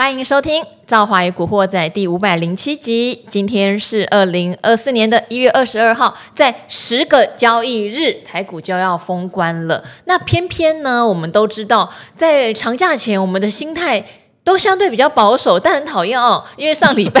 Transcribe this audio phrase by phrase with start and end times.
[0.00, 3.22] 欢迎收听《赵华与古惑仔》第五百零七集。
[3.28, 9.84] 今天是二零二四年的一月二十二号，在十个交易日，台股就要封关了。
[10.06, 14.02] 那偏偏呢，我们都知道，在长假前，我们的心态
[14.42, 17.20] 都相对比较保守，但很讨厌哦，因为上礼拜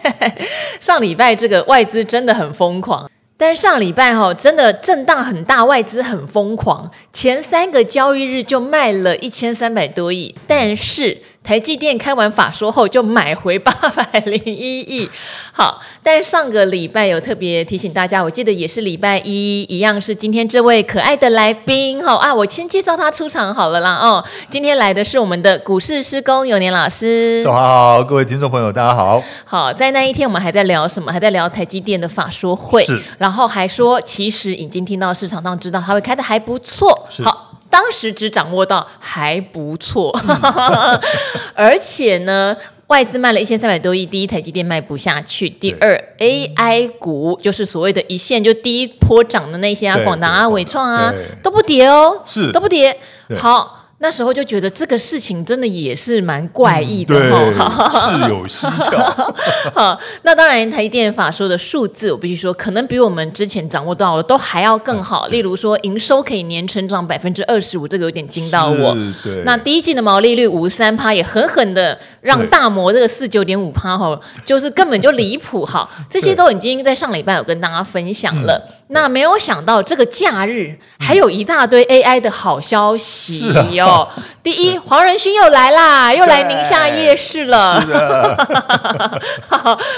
[0.80, 3.10] 上礼拜这个外资真的很疯狂。
[3.36, 11.18] 但是上礼拜哈，真的震荡很大，外资很疯狂，前三个交易日就卖了一千三百多亿，但是。
[11.46, 15.08] 台积电开完法说后就买回八百零一亿，
[15.54, 31.12] 好，但上个礼拜有特别提醒大家，我记得也是礼拜一，一样是今天这位可爱的来宾，好啊，我先介绍他出场好了啦，哦，今天来的是我们的股市师公永年老师，早好，各位听众朋友，大家好，好，在那一天我们还在聊什么？
[31.12, 37.52] 还在聊台积电的法说会，是，然后还说其实已经听到市场上知道他会开的还不错，是，好。
[37.70, 41.00] 当时只掌握到还不错，嗯、
[41.54, 42.56] 而且呢，
[42.88, 52.50] 外资卖了一千三百多亿，第一台积电卖不下去，第二 AI 股就是所谓的一线就第一波涨的那些啊，广达啊、伟创啊都不跌哦，是。
[52.52, 52.98] 都不跌，
[53.38, 53.75] 好。
[53.98, 57.54] 那时候就觉得这个事情真的也是蛮怪异的，嗯、对，
[57.98, 59.34] 是有蹊跷。
[59.74, 65.26] 好，那当然，台电法说的数字，我必须说，可能比我们之前掌握到的都还要更好。
[65.28, 68.94] 例如说，营收可以年成长百分之二十五，这个有点惊到我。
[69.24, 69.42] 对。
[69.46, 75.88] 那第一季的毛利率五十三趴，也狠狠的让大摩这个四九点五趴哈，就是根本就离谱哈。
[76.10, 78.62] 这些都已经在上礼拜有跟大家分享了。
[78.68, 84.08] 嗯那没有想到这个假日还有一大堆 AI 的好消息哦。
[84.08, 87.80] 啊、第一，黄仁勋又来啦，又来宁夏夜市了。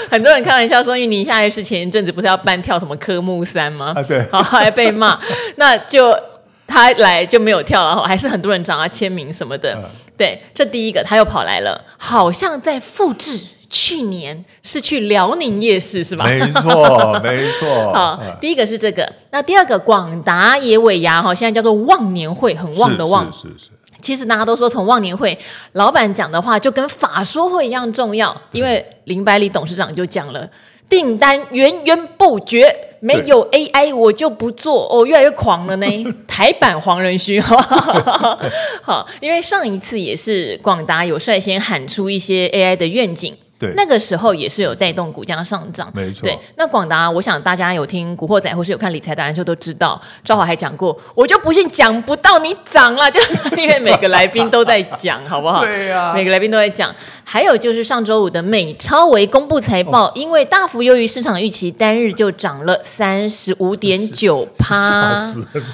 [0.09, 3.93] 很多人开玩笑说，因为宁夏夜市前一阵子不是要办跳什么科目三吗？
[3.95, 5.19] 啊，对，好还被骂。
[5.57, 6.17] 那就
[6.65, 9.75] 他来就没有跳了，还是很多人找他签名什么的。
[9.75, 9.85] 啊、
[10.17, 13.39] 对，这第一个他又跑来了，好像在复制。
[13.69, 16.25] 去年是去辽宁夜市是吧？
[16.25, 17.93] 没错，没错。
[17.93, 23.31] 好，第一个是这个，那第二个广达野尾牙哈，现在叫做旺年会，很旺的旺。
[23.31, 23.69] 是是，是是。
[24.01, 25.37] 其实大家都说从旺年会，
[25.73, 30.49] 老板讲的话就跟法说会一样重要，因为林百里董事长就讲了，
[30.87, 35.85] 订单源源不绝，没有 AI 我就不做哦，越来越狂了呢。
[36.25, 43.37] 台版黄仁勋，好，因为上一次也是广达有率先喊出一些 AI 的愿景。
[43.59, 46.23] 对，那个时候也是有带动股价上涨，没错。
[46.23, 53.19] 对，那广达，我想大家有听《古惑仔》或是有看理财达人秀都知道，赵华还讲过，我就不信讲不到你涨了，就
[53.57, 55.65] 因为每个来宾都在讲，好不好？
[55.65, 56.95] 对呀、啊，每个来宾都在讲。
[57.31, 65.31] 还有就是上周五的美超微公布财报，哦、因为大幅优于市场预期，单日就涨了三十五点九 趴。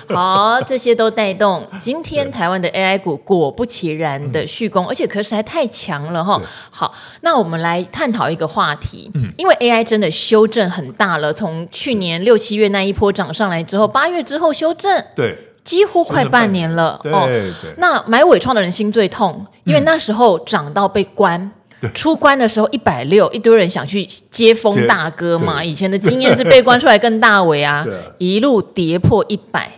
[0.10, 1.66] 好，这些都带动。
[1.80, 6.42] 今天 台湾的 AI 股果不其然的续攻，而且可实在太强了哈。
[6.70, 15.54] 好，那我们来探讨一个话题，嗯、因为 AI 真的修正很大了，从去年六七月那一波涨上来之后，八月之后修正，对。
[15.66, 17.28] 几乎快半年了哦，
[17.78, 21.52] 那买伟创的人心最痛，因为那时候涨到被关，
[21.94, 25.62] 出关的时候一百六，一堆人想去接风大哥嘛。
[25.64, 27.86] 以前的经验是被关出来更大尾啊，
[28.20, 29.70] 一路跌破一百，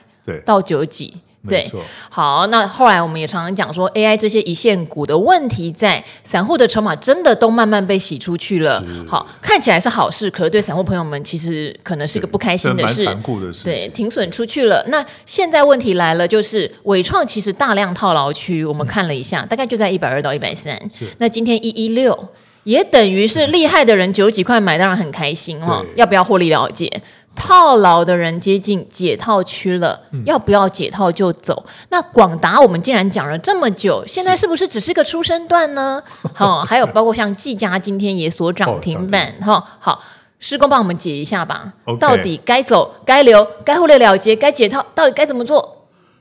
[0.45, 1.15] 到九几。
[1.47, 1.71] 对，
[2.09, 8.83] 好，那后来我们也常常讲说，AI 这些一线股的问题在散户的筹码真的都慢慢被洗出去了。
[9.07, 13.05] 好，看起来是好事，可是对散户朋友们其实可能是一个不开心的事。
[13.05, 13.63] 残酷的事。
[13.63, 14.83] 对，停损出去了。
[14.89, 20.77] 那现在问题来了，就是伟创其实大量套牢区，我们看了一下，嗯、大概就在一百二到一百三。
[21.19, 22.29] 那今天一一六，
[22.63, 25.83] 也等于是厉害的人九几块买，当然很开心哈。
[25.95, 26.91] 要不要获利了结？
[27.37, 31.63] 套牢的人接近解套区了，嗯、要不要解套就走？
[31.89, 36.01] 那广达我们竟然讲了这么久，现在是不是只是个出生段呢？
[36.33, 40.03] 好、哦，还有包括像技嘉今天也所涨停板，哈、哦，好，
[40.39, 45.76] 施工帮我们解一下吧到底该走、该留、该忽略了结、该解套，到底该怎么做？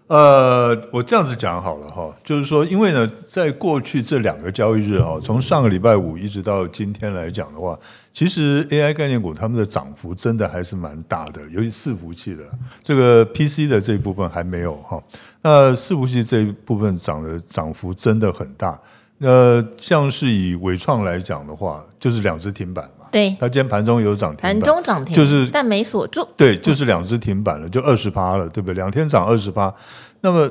[0.08, 7.76] 呃，我这样子讲好了哈，就是说，因为呢，在过去这两个交易日哈，从上个礼拜五一直到今天来讲的话，
[8.12, 12.44] 其实 AI 概念股他们的涨幅真的还是蛮大的，尤其伺服器的
[12.84, 15.02] 这个 PC 的这一部分还没有哈，
[15.42, 18.78] 那伺服器这一部分涨的涨幅真的很大。
[19.18, 28.74] 那像是以伟创来讲的话，就是两只停板，对，它今天盘中有涨停，盘中涨停，就是但没锁住，对，就是两只停板了，就二十趴了，对不对？
[28.74, 29.72] 两天涨二十趴，
[30.20, 30.50] 那么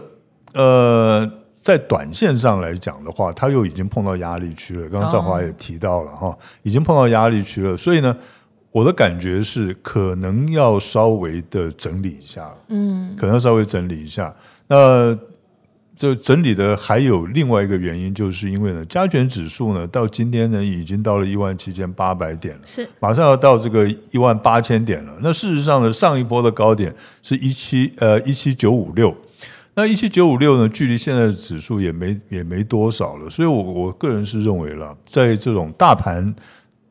[0.53, 1.29] 呃，
[1.61, 4.89] 在短线上来讲的话，它又已经碰到压力区了。
[4.89, 8.15] 刚刚赵华也提到了哈，哦、已经碰到压力区了，所以呢，
[8.71, 14.33] 我的感觉是可能要稍微的整理一下，嗯，可能要稍微整理一下，
[14.67, 15.17] 那。
[15.97, 25.13] 这整理的还有另外一个原因，就是因为呢，加权指数呢到今天呢已经到了一万七千八百点了，是马上要到这个一万八千点了。
[25.21, 26.93] 那事实上呢，上一波的高点
[27.23, 29.15] 是一七呃一七九五六，
[29.75, 33.29] 那一七九五六呢，距离现在的指数也没也没多少了。
[33.29, 36.35] 所以我我个人是认为了，在这种大盘。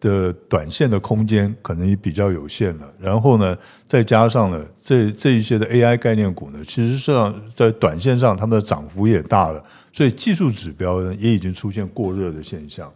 [0.05, 3.57] 的短线的空间可能也比较有限了，然后呢，
[3.87, 9.65] 再加上呢，这这一些的 AI 概念股呢，其实上在短线上它们的涨幅也大了，
[9.95, 12.93] 所以技术指标呢也已经出现过热的现象，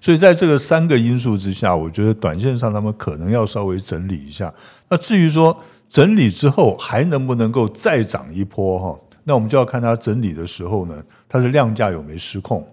[0.00, 4.52] 所以在这个三个因素之下，我觉得短线上他们可能要稍微整理一下。
[4.88, 5.56] 那至于说
[5.88, 12.66] 整理之后还能不能够再涨一波哈，那我们就要看它整理的时候呢，它的量价有没失控。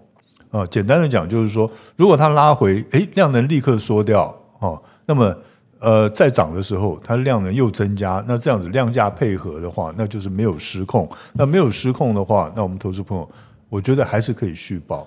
[0.50, 5.32] 啊，简单的讲就是说，如果它拉回，诶，量能立刻缩掉，哦，那么
[5.78, 11.08] 呃，在涨的时候，它量能又增加，那这样子量价配合的话，那就是没有失控。
[11.34, 13.30] 那没有失控的话，那我们投资朋友，
[13.68, 15.06] 我觉得还是可以续报。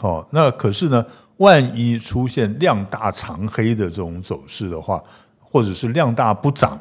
[0.00, 1.04] 哦，那可是呢，
[1.38, 5.02] 万一出现量大长黑的这种走势的话，
[5.40, 6.78] 或者是量大不涨，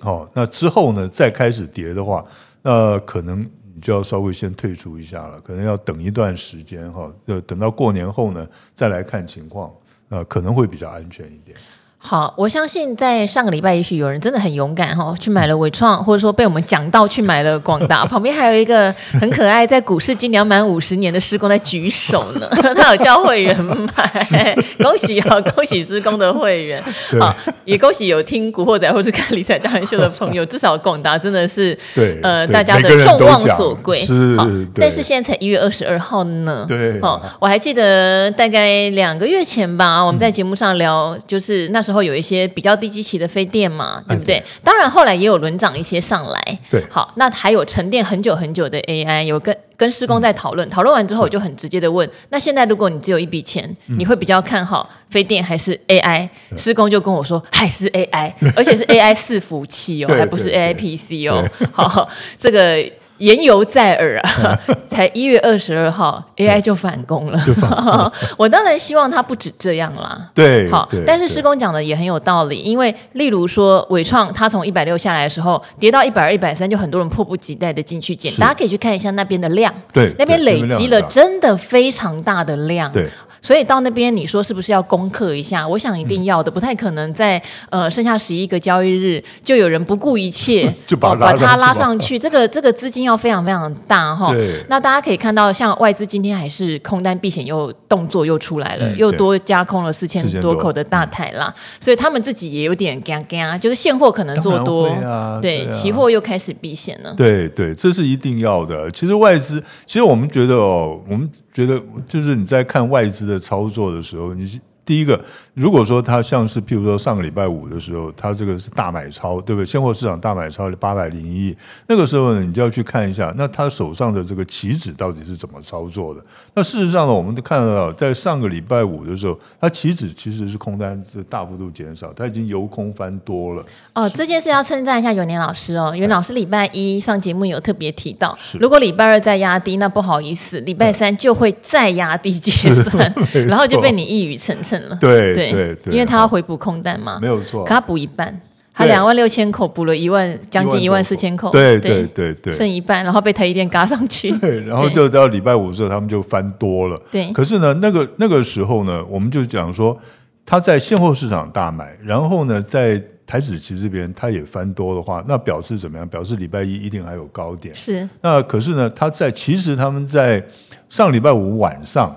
[0.00, 2.24] 哦，那之后呢，再开始跌的话，
[2.62, 3.46] 那可能。
[3.80, 9.72] 就要稍微先退出一下了，可能要等一段时间哈，呃，等到过年后呢，再来看情况，
[10.10, 11.56] 呃，可能会比较安全一点。
[12.02, 18.06] 好，我相信在上个礼拜，也许有人真的很勇敢哈，去买了伟创，或者说被我们讲到去买了广达。
[18.06, 26.82] 旁边还有一个很可爱，在股市今年满五十年的施工在举手呢，他有叫会员买，恭喜啊，恭喜施工的会员。
[27.20, 27.36] 好，
[27.66, 34.00] 也恭喜有听古惑仔或是看理财达人秀的朋友，至少广达真的是对呃大家的众望所归。
[34.00, 36.64] 是，好，但是现在才一月二十二号呢。
[36.66, 41.89] 对，哦，我还记得大概两个月前吧，我们在节目上聊，就是那时候。
[41.90, 44.42] 时候有一些比较低基期的飞电嘛，对不对？
[44.62, 46.58] 当然后来也有轮涨一些上来。
[46.70, 56.28] 对，好，那还有沉淀很久很久的 AI，有跟跟施工在讨论，讨论完之后我就很直接的问：那现在如果你只有一笔钱，你会比较看好飞电还是 AI？
[56.56, 61.44] 施工就跟我说还是 AI， 而且是 AI 伺服器哦，还不是 AI PC 哦。
[61.72, 62.08] 好，
[62.38, 62.90] 这个。
[63.20, 64.58] 言犹在耳啊，
[64.90, 67.40] 才一月二十二号，AI 就反攻了。
[68.36, 70.28] 我当然希望它不止这样啦。
[70.34, 78.34] 对，好，但是施工讲的也很有道理，因为例如说伟创，它从一百六下来的时候，跌到一百二、一百三，就很多人迫不及待的进去捡。
[78.36, 82.90] 大家可以去看一下那边的量，对，那边累积了真的非常大的量。
[82.90, 83.08] 对。
[83.42, 85.66] 所以到那边，你说是不是要攻克一下？
[85.66, 92.18] 我想一定要的，不太可能在呃剩下十一个交易日就有人不顾一切 就把它、哦、把它拉上去。
[92.18, 94.34] 这个这个资金要非常非常大哈。
[94.68, 101.52] 那大家可以看到，像外资今天还是空单避险又动作又出来了，嗯、又多加空了四千多口的大台啦。
[101.80, 107.12] 所以他们自己也有点嘎嘎，就是现货可能做多，啊、对，对啊、期货又开始避险了。
[107.16, 108.90] 对对，这是一定要的。
[108.92, 111.28] 其实外资，其实我们觉得哦，我们。
[111.52, 114.60] 觉得就是你在看外资的操作的时候，你。
[114.90, 115.16] 第一个，
[115.54, 119.64] 如果说它像是譬如说上个礼拜五的时候，它这个是大买超，对不对？
[119.64, 121.56] 现货市场大买超八百零一亿，
[121.86, 126.20] 那个时候呢，你就要去看一下，那他手上的这个棋子到底是怎么操作的？
[126.54, 133.64] 那事实上呢，我们都看得到，在上个礼拜五的时候，它棋子其实是空单是大幅度减少，它已经由空翻多了。
[133.94, 142.50] 哦，这件事要称赞一下永年老师哦，永年老师礼拜一上节目有特别提到，如果礼拜二再压低，那不好意思，礼拜三就会再压低结
[142.82, 143.14] 算，
[143.46, 144.79] 然后就被你一语成谶。
[145.00, 148.40] 对对对，因为他要回补空单嘛，没有错，可他补一半，
[148.72, 157.32] 他两万六千口补了一万，将近一万四千口，对对对对，剩一半，然后被台积电嘎上去，对， 然后就到礼拜五的时候，他们就翻多了，对。
[157.32, 159.98] 可是呢，那个那个时候呢，我们就讲说，
[160.46, 166.08] 他在现货市场大买，然后呢，在台指期这边他也翻多的话，那表示怎么样？
[166.08, 168.08] 表示礼拜一一定还有高点，是。
[168.20, 170.44] 那可是呢，他在其实他们在
[170.88, 172.16] 上礼拜五晚上。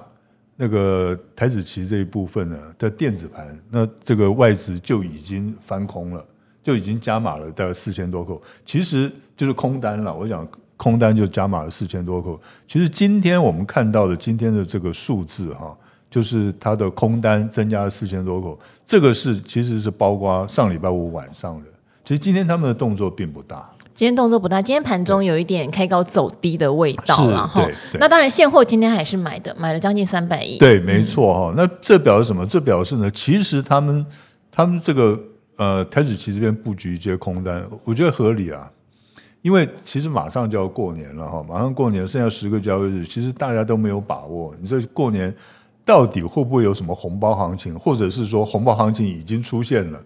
[0.64, 6.26] 那个台子棋这一部分呢的电子盘，那这个外资就已经翻空了，
[6.64, 10.16] 就已经加码了大概四千多口，其实就是空单了。
[10.16, 12.40] 我想空单就加码了四千多口。
[12.66, 15.78] 其实今天我们看到的今天的这个数字哈，
[16.10, 21.68] 就是它的空单增加了四千多口，这个是其实是包括上礼拜五晚上的。
[22.06, 23.70] 其实今天他们的动作并不大。
[23.94, 27.62] 今天动作不大，今天盘中有一点开高走低的味道，然后
[28.00, 30.58] 那当然现货今天还是买的，买了将近三百亿。
[30.58, 31.54] 对，没错哈。
[31.56, 32.46] 那这表示什么？
[32.46, 34.06] 这表示呢，其实他们
[34.52, 35.20] 他们这个
[35.58, 38.70] 呃台子期这边布局一些空单，我觉得合理啊。
[39.44, 44.56] 因为其实马上就要过年了哈，马上过年，剩下十个交易日，其实大家都没有把握。
[44.60, 45.32] 你说过年
[45.86, 50.00] 到底会不会有什么红包行情，或者是说红包行情已经出现了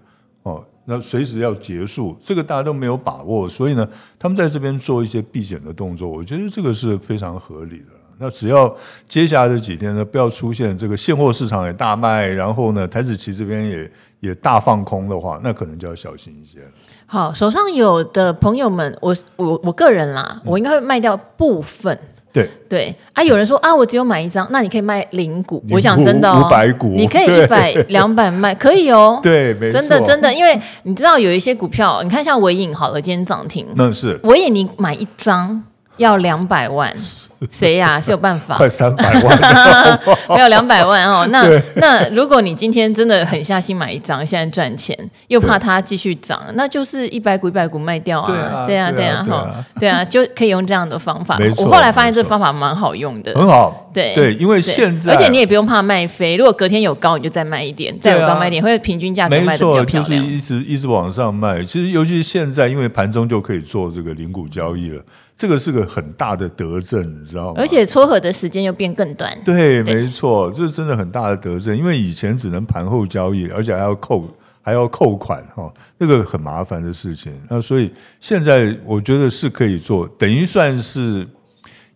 [0.43, 0.65] 哦？
[0.89, 3.85] 那随时要结束，这个大家都没有把握，所以呢，
[4.17, 7.87] 他们在这边做一些避险的动作，我觉得这个是非常合理的。
[8.17, 8.73] 那只要
[9.05, 13.91] 接下来的几天呢，不要出现这个现货市场也大卖，然后呢，台子期这边也
[14.21, 16.59] 也大放空的话，那可能就要小心一些。
[17.05, 21.93] 好，手上有的朋友们，我我我个人啦，我应该会卖掉部分。
[21.95, 25.63] 嗯对对啊，有人说啊，我只有买一张，那你可以卖零股。
[25.71, 29.19] 我想真的哦，五百股，你可以一百两百卖，可以哦。
[29.23, 35.63] 对，没错，真的真的，因为你知道有一些股票，你看像维影好了，今天涨停，那是纬颖，你买一张。
[35.97, 36.93] 要两百万，
[37.49, 38.01] 谁呀、啊？
[38.01, 38.57] 是有办法？
[38.57, 41.27] 快三百万， 没有两百万哦。
[41.31, 48.65] 那那如果你今天真的狠下心买一张，现在赚钱，又怕它继续涨，那就是一百股一百股卖掉啊。
[48.65, 51.39] 对啊，对啊，哈、啊，对啊，就可以用这样的方法。
[51.57, 53.83] 我后来发现这个方法蛮好用的，很好。
[53.93, 60.23] 对对，因为现在，而且你也不用怕卖飞，如果隔天有高，你就再卖一点，再有高卖一点，会平均价格卖的比较漂亮。
[60.23, 61.63] 就是一直一直往上卖。
[61.63, 65.01] 其实尤其是现在，因为盘中就可以做这个零股交易了。
[65.35, 67.55] 这个是个很大的德政，你知道吗？
[67.57, 69.37] 而且撮合的时间又变更短。
[69.45, 71.77] 对，对没错，这是真的很大的得政。
[71.77, 74.27] 因为以前只能盘后交易，而且还要扣
[74.61, 77.33] 还要扣款哈，那个很麻烦的事情。
[77.49, 81.27] 那所以现在我觉得是可以做，等于算是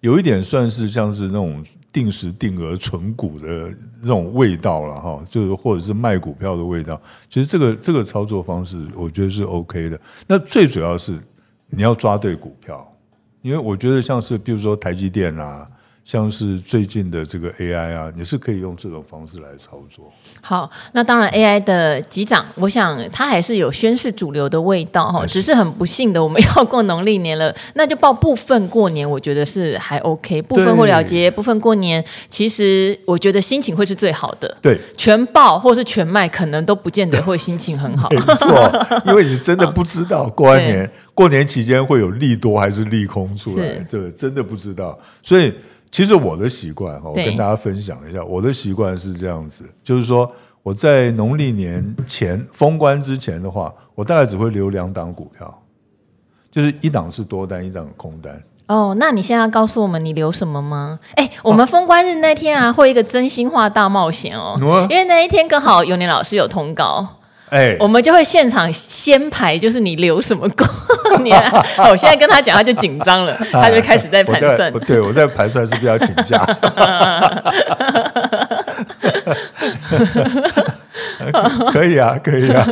[0.02, 7.00] 有一点算是像是那种定时定额存股的那种味道了哈，就是或者是卖股票的味道。
[7.30, 10.00] 其实这个这个操作方式，我觉得是 OK 的。
[10.28, 11.20] 那最主要是
[11.70, 12.88] 你要抓对股票。
[13.41, 15.67] 因为我觉得像是，比如说台积电啊。
[16.03, 20.12] 像是最近的这个 AI 啊，你是可以用这种方式来操作。
[20.41, 25.25] 好，那当然 AI 的急涨，我想他还是有宣示主流的味道哈。
[25.25, 30.41] 只是很不幸的，我们要过农历年了，那就报部分过年，我觉得是还 OK。
[30.41, 34.58] 部分过了结，部分过年，其实我觉得心情会是最好的。
[34.62, 38.10] 对，全报或是全卖，可能都不见得会心情很好。
[38.12, 38.72] 没错，
[39.05, 45.53] 因为你真的不知道过完年过年期间会有利多还是利空出来，这个真的不知道，所以。
[45.91, 50.31] 其实我的习惯哈，我跟大家分享一下，我的习惯是这样子，就是说
[50.63, 55.63] 我在农历年前封关之前的话，我大概只会留两档股票，
[56.50, 58.41] 就是一档是多单，一档空单。
[58.67, 60.98] 哦，那你现在要告诉我们你留什么吗？
[61.15, 64.55] 哎，我们封关日那天啊，会一个真心话大冒险哦，
[64.89, 67.05] 因为那一天刚好有年老师有通告。
[67.51, 70.65] 哎，我们就会现场先排，就是你留什么过
[71.20, 71.38] 年？
[71.91, 74.72] 我现在跟他讲，他就紧张了， 他就开始在盘算。
[74.88, 76.39] 对，我在盘算是不是要请假？
[81.74, 82.65] 可以啊，可以啊。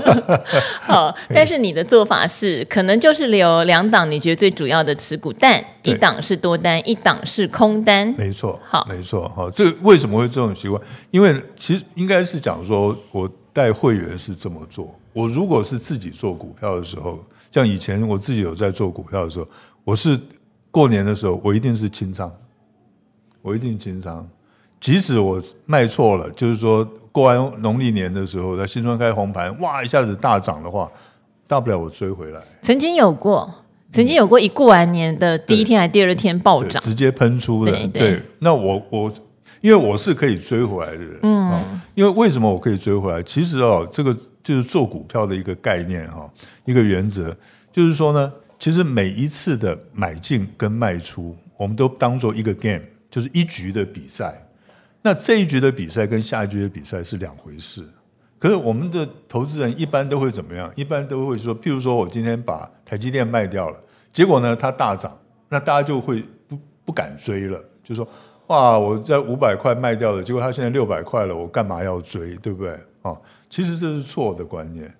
[0.80, 8.16] 好，但是你的做法是，可能就是留两档你觉得最主要的持股，但一档是多单，一档是空单。
[8.18, 9.30] 没错，好，没错。
[9.36, 10.82] 好，这为什么会这种习惯？
[11.12, 13.30] 因为其实应该是讲说我。
[13.60, 14.96] 带会员是这么做。
[15.12, 17.20] 我如果是自己做股票的时候，
[17.52, 19.46] 像以前我自己有在做股票的时候，
[19.84, 20.18] 我是
[20.72, 22.32] 过年的时候，我一定是清仓，
[23.42, 24.26] 我一定清仓。
[24.80, 30.90] 即使我卖错了，就是说过完农历年的时候，在新春开红盘，哇，一下子大涨的话，
[31.46, 32.40] 大不了我追回来。
[32.62, 33.54] 曾经有过，
[33.92, 37.74] 曾经有过一过完年的第一天还第二天暴涨，直接喷出的。
[37.90, 39.12] 对，那我我。
[39.62, 43.22] 因为我是可以追回来的人，嗯，因为为什么我可以追回来？
[43.24, 46.30] 其实哦，这个就是做股票的一个概念哈，
[46.64, 47.36] 一个原则，
[47.70, 54.48] 就是说呢，其实每一次的买进跟卖出，我们都当做一个 game，就是一局的比赛。
[55.02, 57.84] 那这一局的比赛跟下一局的比赛是两回事。
[58.38, 60.72] 可是我们的投资人一般都会怎么样？
[60.76, 63.78] 一般都会说，譬如说我今天把台积电卖掉了，
[64.14, 65.18] 结果呢它大涨，
[65.50, 68.08] 那大家就会不不敢追了，就是说。
[68.50, 68.78] 哇！
[68.78, 72.36] 我在五百块卖掉了，结果他现在六百块了，我干嘛要追？
[72.38, 72.74] 对不对？
[73.04, 73.16] 啊，
[73.48, 74.92] 其实这是错的观念。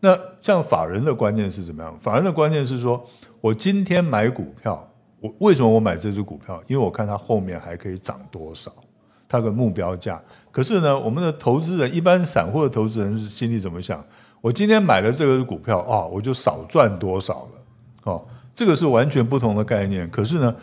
[0.00, 1.96] 那像法人的观念是怎么样？
[2.00, 3.04] 法人的观念是说，
[3.40, 4.88] 我今天买股票，
[5.20, 6.60] 我为什么我买这只股票？
[6.66, 8.72] 因为我看它后面还可以涨多少，
[9.28, 10.20] 它的目标价。
[10.50, 14.04] 可是呢，我们的投资人，一般散户的投资人是心里怎么想？
[14.40, 18.12] 我今天买了这个股票啊，我就少赚多少了。
[18.12, 20.10] 哦，这个是完全不同的概念。
[20.10, 20.54] 可是呢？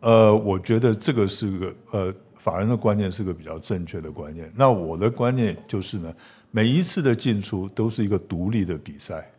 [0.00, 4.50] 呃，我觉得这个是个呃，法人的观念是个比较正确的观念。
[4.56, 6.14] 那我的观念就是呢，
[6.50, 9.30] 每一次的进出都是一个独立的比赛，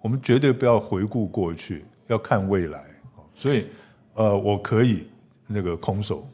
[0.00, 2.82] 我们绝对不要回顾过去，要看未来。
[3.34, 3.66] 所以，
[4.14, 5.06] 呃，我可以
[5.46, 6.26] 那个空手。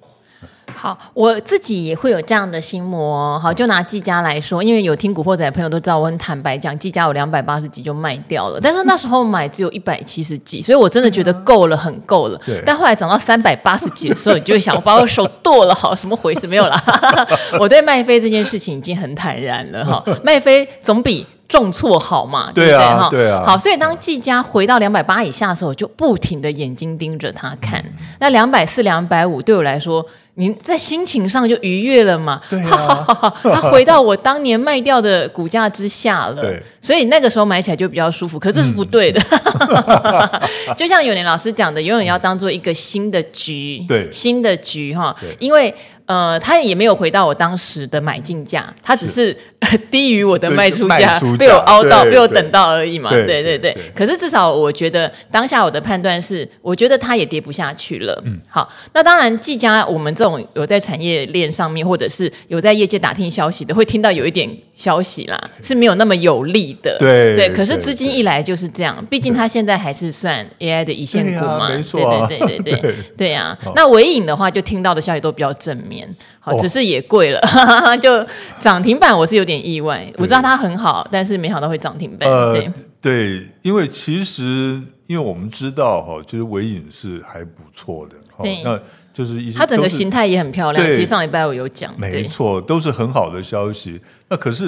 [0.74, 3.38] 好，我自己也会有这样的心魔。
[3.38, 8.58] 好，就拿技嘉来说，因为有听古惑仔的朋友都知道，我很坦白讲，技嘉有两百八十几就卖掉了。
[8.60, 12.40] 但是那时候买只有一百七十几，所以我真的觉得够了，很够了。
[12.44, 12.62] 对。
[12.66, 16.46] 但后来涨到三百八十几的时候，你就会想，我把我手剁了，好，什么回事？
[16.46, 16.80] 没有啦。
[17.60, 20.04] 我对卖飞这件事情已经很坦然了哈。
[20.22, 23.24] 卖飞总比重挫好嘛，对啊，对不对？
[23.24, 23.42] 对啊。
[23.46, 27.80] 好，所以当技嘉回到两百八以下的时候，我就不停的眼睛盯着它看。
[27.80, 32.40] 嗯、那两百四、两百五对我来说，您在心情上就愉悦了嘛？
[32.48, 33.06] 对啊，
[33.42, 36.42] 它 回到我当年卖掉的股价之下了。
[36.42, 38.38] 对，所以那个时候买起来就比较舒服。
[38.38, 39.20] 可是这是不对的，
[39.60, 45.74] 嗯、 就像永年老师讲的，永远要当做一个新的局，对，新的局哈，因为。
[46.06, 53.08] 呃，他也没有回到我当时的买进价，他只是，是 低于我的卖出价，被我凹到，被我等到而已嘛。
[53.08, 53.82] 对对对，对，对。
[53.94, 58.22] 可是至少我觉得当下我的判断是，我觉得它也跌不下去了。
[58.26, 66.96] 嗯，好，那当然，技嘉我们这种有在产业链上面，或者是有在业界打听消息的，会听到有一点消息啦，是没有那么有利的。
[66.98, 67.48] 对对。
[67.50, 71.68] 可是资金一来就是这样，毕竟它现在还是算 AI 的一线股嘛。
[71.70, 73.56] 对对对对对 对呀。
[73.74, 76.08] 那尾影的话，就听到的消息都比较正面。
[76.40, 78.26] 好，只是也贵了，哦、 就
[78.58, 80.06] 涨停板，我是有点意外。
[80.18, 82.28] 我知道它很好，但是没想到会涨停板。
[82.28, 88.16] 呃，对，对，因为其实，因为我们知道哈，就是尾影是还不错的。
[88.42, 88.78] 对，那
[89.14, 90.84] 就是一些它整个形态也很漂亮。
[90.92, 93.98] 其实上礼拜我有讲，没错，都是很好的消息。
[94.28, 94.66] 那可是，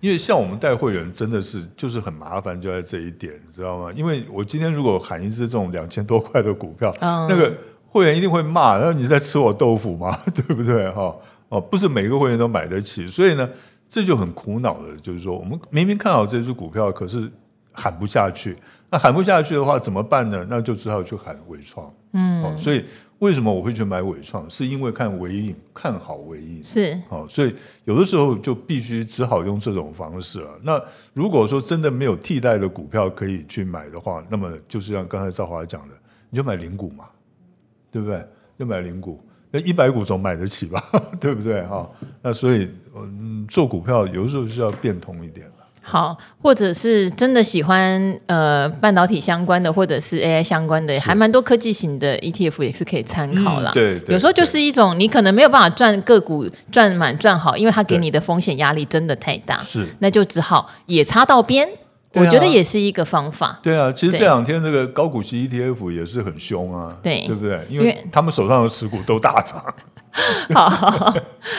[0.00, 3.90] 因为像我们带会员，真的是就是很麻烦，就在这一点，你知道吗？
[3.96, 7.50] 因为我今天如果喊一只这种两千多块的股票，嗯、那个。
[7.90, 10.20] 会员一定会骂，然后你在吃我豆腐吗？
[10.34, 10.90] 对不对？
[10.90, 11.16] 哈
[11.48, 13.48] 哦，不是每个会员都买得起，所以呢，
[13.88, 17.32] 这就很苦恼的，就是说，我们明明看好这只股票，可是
[17.72, 18.58] 喊不下去。
[18.90, 20.46] 那喊不下去的话，怎么办呢？
[20.50, 21.90] 那就只好去喊纬创。
[22.12, 22.84] 嗯，哦，所以
[23.18, 24.48] 为什么我会去买伟创？
[24.48, 26.62] 是因为看纬颖，看好纬颖。
[26.62, 30.50] 是哦，所以有的时候就必须只好用这种方式了。
[30.62, 30.82] 那
[31.12, 35.94] 如果说真的没有替代的股票可以去买的话，那么就是像刚才赵华讲的，
[36.30, 37.04] 你就买零股嘛。
[37.90, 38.22] 对不对？
[38.58, 39.18] 就买零股，
[39.50, 40.78] 那一百股总买得起吧？
[41.18, 41.62] 对不对？
[41.62, 45.50] 哈，那所以，嗯，做股票有的时候是要变通一点。
[45.90, 53.70] 好，或者是真的喜欢呃半导体相关的，或者是 AI 相关的，还蛮多科技型的 ETF 也是可以参考啦。
[53.70, 59.58] 嗯、对，对，有时候就是一种你可能没有办法赚个股赚满赚好，因为它给你的风险压力真的太大。
[59.60, 61.66] 是，那就只好也插到边。
[62.14, 63.58] 我觉得也是一个方法。
[63.62, 67.60] 对啊，其实这两天这个高股息 ETF 也是很凶啊，对，对不对？
[67.68, 69.62] 因为他们手上的持股都大涨。
[70.52, 71.14] 好，好，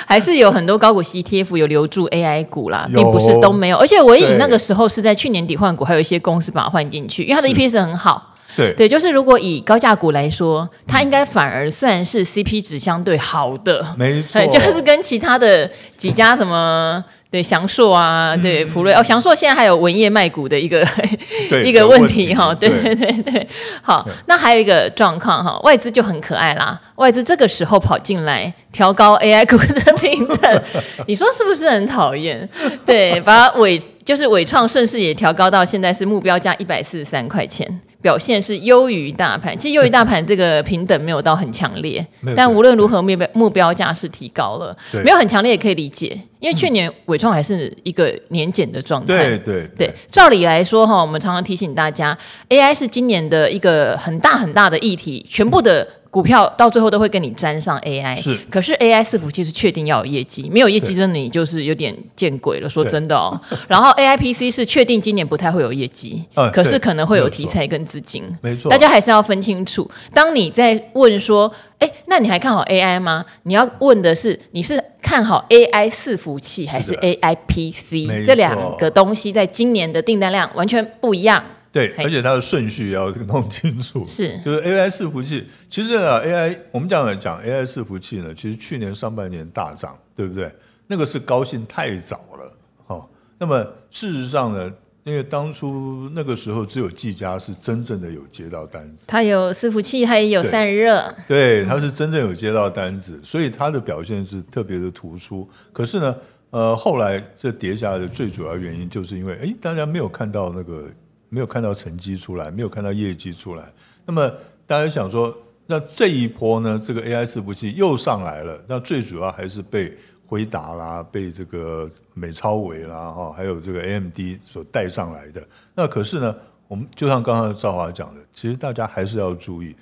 [0.05, 3.77] 还是有很多高股息 ETF 有留住 AI 股啦，并不是都没有。
[3.77, 8.35] 而且我以那个时候是在去年底换股，还有一些公司把它换进去，因为它的 EPS 很好。
[8.57, 13.95] 对对，就是如果以高价股来说，它应该反而算是 CP 值相对好的。
[13.95, 17.01] 没错， 就是跟其他的几家什么。
[17.31, 20.83] 对祥硕啊，对普瑞哦，祥硕现在还有文业卖股的一个
[21.63, 23.47] 一个问题哈，对对对对，
[23.83, 30.63] 好，那还有一个状况哈，外资就很可爱啦，外资这个时候跑进来调高 AI 股的评等，
[31.05, 32.49] 你说是不是很讨厌？
[32.83, 37.79] 对，把伟就是伟创盛世也调高到现在是目标价一百四十三块钱。
[38.01, 49.17] 表现是优于大盘，其实优于大盘这个平等没有到很强烈， 但无论如何目标目标价是提高了，没有很强烈也可以理解，因为去年伟创还是一个年减的状态。
[49.17, 52.17] 对对对，照理来说哈，我们常常提醒大家
[52.49, 55.88] ，AI 是今年的一个很大很大的议题，全部的。
[56.12, 62.69] 股票到最后都会跟你沾上 AI，是，可是 AI 伺服器是确定要有业绩，没有业绩真的你就是有点见鬼了。
[62.69, 69.89] 说真的哦，然后 AI PC 是确定今年不太会有业绩，嗯，可是可能会有题材跟资金，没错，大家还是要分清楚。
[70.13, 73.24] 当你在问说，哎，那你还看好 AI 吗？
[73.43, 78.26] 你要问的是，你是看好 AI 伺服器还是 AI PC？
[78.26, 81.43] 这两个东西在今年的订单量完全不一样。
[81.71, 84.03] 对，而且它的顺序要弄清楚。
[84.03, 90.51] 是，就是 AI 伺服器，其实呢，AI 我们讲来讲 AI 伺服器呢，其实去年上半年大涨，对不对？
[90.88, 92.51] 那个是高兴太早了，
[92.88, 93.08] 哦。
[93.38, 105.47] 那么事实上呢，因为当初那个时候只有技嘉是真正的有接到单子，它有伺服器，它也有散热，对，它是真正有接到单子，所以它的表现是特别的突出。
[105.71, 106.15] 可是呢，
[106.49, 110.89] 呃，后来这跌下来的最主要原因，就是因为哎，大家没有看到那个。
[111.29, 113.71] 没有看到成绩出来，没有看到业绩出来。
[114.05, 114.27] 那么
[114.65, 115.35] 大家想说，
[115.67, 116.81] 那这一波呢？
[116.83, 118.59] 这个 AI 伺服器又上来了。
[118.67, 125.47] 那最主要还是被辉达啦，被这个美超微啦，哈，还有这个 AMD 所带上来的。
[125.75, 126.35] 那可是呢，
[126.67, 129.75] 我们就像刚刚赵华讲的，其实大家还是要注意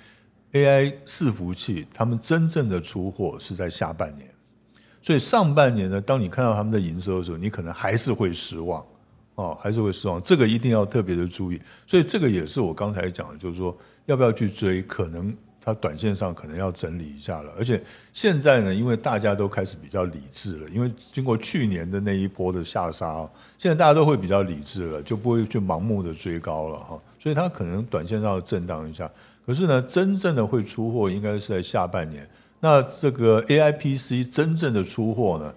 [0.52, 4.28] ，AI 伺服器他们真正的出货是在下半年。
[5.00, 8.84] 所以上半年呢，当你看到他们的营收的时候，你可能还是会失望。
[9.38, 11.60] 哦，还是会失望，这个一定要特别的注意。
[11.86, 17.52] 所以这个也是我刚才讲的，就是说要不要去追，可能它短线上可能要整理一下了。
[17.56, 17.80] 而且
[18.12, 27.00] 现在呢，因为大家都开始比较理智了，因为经过去年的那一波的下杀，现在大家都会比较理智了，就不会去盲目的追高了哈。
[27.20, 29.08] 所以它可能短线上要震荡一下。
[29.46, 32.28] 可是呢，真正的会出货应该是在下半年。
[32.58, 35.54] 那这个 AIPC 真正的出货呢，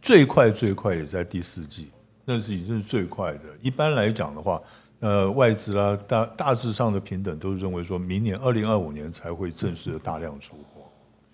[0.00, 1.88] 最快最快也在第四季，
[2.28, 3.40] 那是已经是最快的。
[3.62, 4.60] 一般来讲的话，
[5.00, 10.82] 呃，外资啦，大大致上的平等都是认为说明年二零二五年才会正式的大量出货。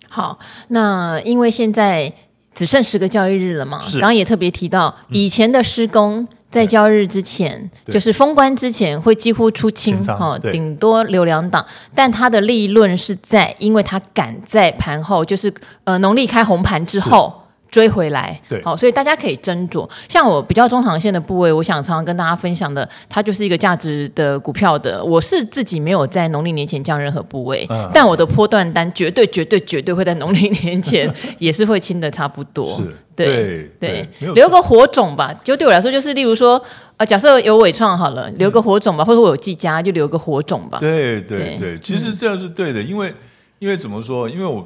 [0.07, 2.11] 好，那因为现在
[2.53, 6.25] 只剩十个交易日了嘛，刚刚也特别提到以前的施工。
[6.51, 15.53] 在交易日之前，就是封关之前，会几乎出清哈，顶多留两档，但它的利润是在，因为它赶在盘后，就是
[15.83, 17.41] 呃农历开红盘之后。
[17.69, 19.89] 追回来，对，好，所以大家可以斟酌。
[20.07, 25.03] 像我比较中长线的部位，我想常常跟大家分享的，它就是一个价值的股票的。
[25.03, 32.65] 我是自己没有在农历年前降任何部位，嗯、但我的波段单绝对绝对绝对会在农历年前 也是会清的差不多。
[32.77, 35.33] 是，对对，对对留个火种吧。
[35.43, 36.61] 就对我来说，就是例如说，
[36.95, 40.77] 呃，假设有伟创好了，留个火种吧，嗯、或者我有技嘉，就留个火种吧。
[40.79, 43.13] 对对对，对，其实这样是对的，因为
[43.59, 44.29] 因为怎么说？
[44.29, 44.65] 因为我。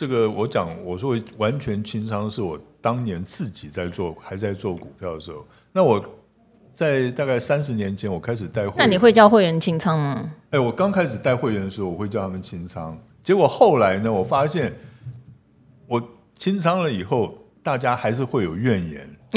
[0.00, 5.46] 这个我讲，我说完全清仓是我当年自己在做，还在做股票的时候。
[5.72, 6.02] 那我
[6.72, 8.76] 在大概三十年前，我开始带会员。
[8.78, 10.32] 那你会叫会员清仓吗？
[10.52, 12.98] 哎，我刚开始带会员的时候，我会叫他们清仓。
[13.22, 14.72] 结果后来呢，我发现
[15.86, 16.02] 我
[16.34, 19.06] 清仓了以后，大家还是会有怨言，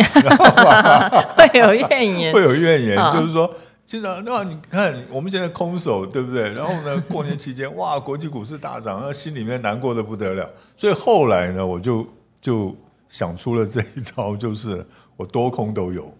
[1.35, 3.53] 会有怨言， 会有怨言，就是说。
[3.93, 6.51] 经常那你看我们现在空手对不对？
[6.51, 10.49] 然后呢，过年期间哇，国际股市大涨，那心里面难过的不得了。
[10.75, 12.07] 所以后来呢，我就
[12.41, 12.75] 就
[13.07, 14.83] 想出了这一招，就是
[15.15, 16.11] 我多空都有。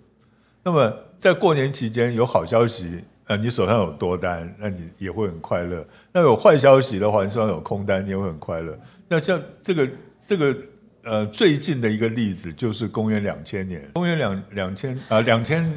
[0.62, 5.83] 那么在过年期间有好消息，呃，你手上有多单，那你也会很快乐。
[6.12, 8.77] 那有坏消息的话，你手上有空单，你也会很快乐。
[9.07, 9.89] 那像这个
[10.23, 10.55] 这个。
[11.05, 15.69] 呃，最近的一个例子就是公元两千年，公元两两千呃，两千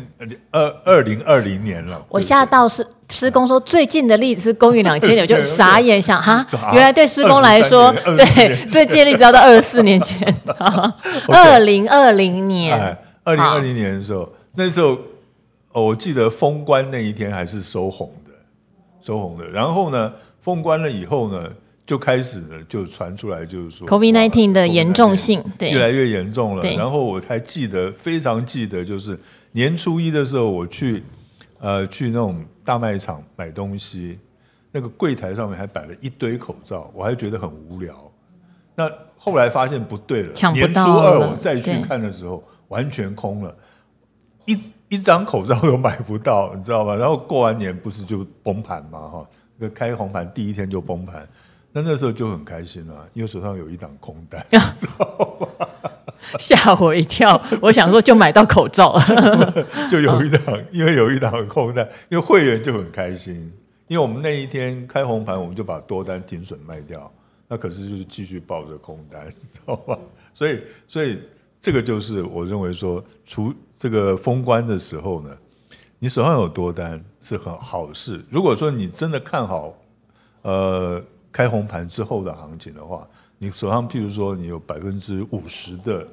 [0.53, 2.01] 二二零二零年了。
[2.09, 10.33] 我吓到是施工说最近的例子是公元两千年，我就 傻眼想哈，原来对施工来说，对最近的例子要到二十四年前，
[11.27, 14.97] 二零二零年，二零二零年的时候，那时候
[15.73, 18.31] 哦，我记得封关那一天还是收红的，
[19.01, 19.45] 收红的。
[19.49, 21.51] 然后呢，封关了以后呢。
[21.87, 26.63] 就开始了，就传出来，就是说，COVID-19 的严重性，对，越来越严重了。
[26.73, 29.17] 然后我还记得，非常记得，就是
[29.53, 31.05] 年初一的时候，我去，
[31.61, 34.19] 呃，去那种大卖场买东西，
[34.73, 37.95] 那个柜台上面还摆了一堆口罩，我还觉得很无聊。
[38.75, 40.93] 那后来发现不对了，抢不到了。
[40.93, 43.55] 年初二我再去看的时候，完全空了，
[44.45, 46.97] 一一张口罩都买不到，你知道吗？
[46.97, 48.99] 然后过完年不是就崩盘嘛？
[49.09, 51.27] 哈，那个开红盘第一天就崩盘。
[51.77, 54.43] 那那时候就很开心了，因为手上有一档空单，
[56.41, 57.39] 吓我一跳。
[57.61, 63.53] 我想说就买到口罩了， 就有一档，因为有一档空单，因为会员就很开心，
[63.89, 67.13] 因为我们那一天开红盘，我们就把多单停损卖掉，
[67.47, 69.99] 那可是就是继续抱着空单， 知道吧？
[70.33, 70.59] 所以，
[70.89, 71.19] 所以
[71.61, 75.31] 这个就是我认为说，除这个封关的时候呢，
[75.99, 78.25] 你手上有多单是很好事。
[78.31, 79.75] 如果说你真的看好，
[80.41, 81.05] 呃。
[81.37, 86.09] 开红盘之后的行情的话，你手上譬如说你有百分之五十的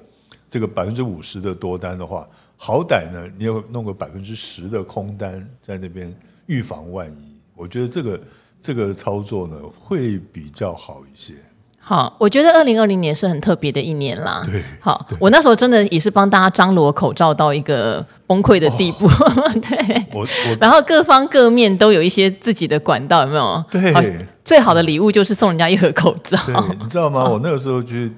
[0.50, 6.14] 这个百分之五十的多单的话，好歹呢，你要弄个百分之十的空单在那边
[6.48, 7.40] 预防万一。
[7.56, 8.22] 我觉得这个
[8.62, 11.36] 这个操作呢会比较好一些。
[11.86, 14.42] 好，我觉得二零二零年是很特别的一年啦。
[14.46, 19.06] 对，好，我那时候真的也是帮大家张罗口罩到一个崩溃的地步。
[19.06, 23.66] 哦、 对，我我然后各方各面都有一些自己的管道，有没有？
[23.70, 26.38] 对，最好的礼物就是送人家一盒口罩。
[26.80, 27.26] 你知道吗？
[27.30, 28.14] 我那个时候去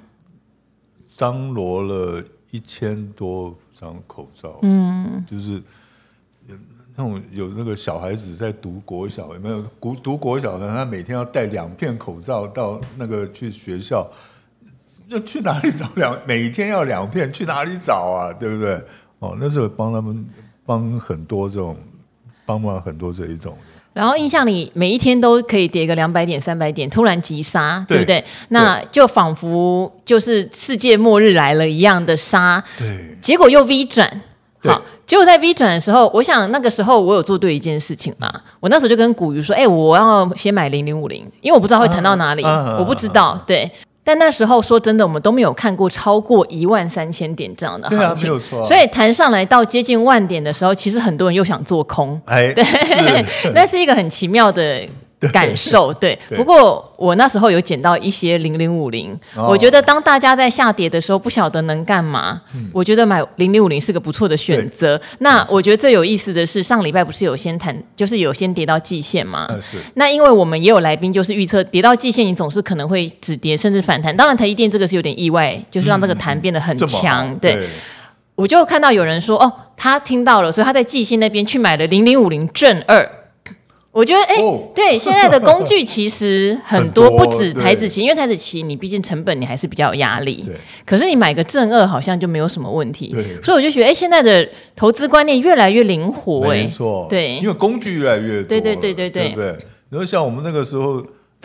[1.17, 5.59] 张罗了一千多张口罩，嗯，就是。
[6.97, 10.69] 那种有那个小孩子在读国小，有没有读读国小的？
[10.69, 14.09] 他每天要戴两片口罩到那个去学校，
[15.09, 16.17] 要去哪里找两？
[16.25, 18.31] 每天要两片，去哪里找啊？
[18.39, 18.81] 对不对？
[19.19, 20.25] 哦，那时候帮他们
[20.65, 21.75] 帮很多这种，
[22.45, 23.57] 帮忙很多这一种。
[23.91, 28.23] 然后印象里每一天都可以跌个两百点、三百点，突然急杀，对不对？
[28.49, 34.21] 那就仿佛就是世界末日来了一样的杀，对，结果又 V 转。
[34.69, 38.41] 好，结果在 V 转的时候，我想那个时候我有做对一件事情啦。
[38.59, 43.25] 我那时候就跟古鱼说：“哎、欸，我要先买零零五零，因为我不知道会弹到哪里，啊、我不知道。
[43.25, 43.69] 啊”对，
[44.03, 52.19] 但那时候说真的，我们都没有看过超过一万三千点这样的行情，啊、所以弹上来到接近万点的时候，其实很多人又想做空。
[52.25, 52.63] 哎，对，
[53.53, 54.81] 那是， 是一个很奇妙的
[55.31, 55.93] 感受。
[55.99, 64.99] 对，对不过我那时候有捡到一些零零五零，哦我觉得当大家在下跌的时候不晓得能干嘛，嗯、我觉得买零零五零是个不错的选择。
[65.19, 69.45] 那我觉得最有意思的是上礼拜不是有先谈，就是有先跌到季线嘛？
[69.49, 69.77] 呃、是。
[69.95, 74.15] 那因为我们也有来宾就是预测跌到季线，你总是可能会止跌甚至反弹。
[74.15, 77.29] 当然台积电这个是有点意外，就是让这个弹变得很强。
[77.29, 77.55] 嗯、对。
[77.55, 77.67] 对
[78.35, 83.09] 我就看到有人说，哦，他听到了，所以他在季线那边去买了零零五零正二。
[83.95, 90.43] 我觉得，哎，哦、对，现在的工具其实很多， 不止台子棋，因为台子棋你毕竟成本你还是比较有压力。
[90.45, 90.57] 对。
[90.85, 93.07] 可是你买个正二好像就没有什么问题。
[93.13, 93.41] 对。
[93.41, 97.07] 所以我就觉得，哎，现在的投资观念越来越灵活，哎，没错。
[97.09, 97.37] 对。
[97.37, 98.49] 因为工具越来越多。
[98.49, 99.29] 对对对对对。
[99.29, 99.47] 对不对？
[99.89, 101.01] 然后像我们那个时候，